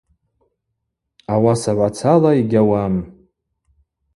Ауасагӏвацала 1.33 2.31
йгьауам. 2.39 2.95